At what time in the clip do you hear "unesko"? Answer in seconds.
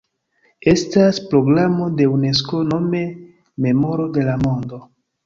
2.13-2.63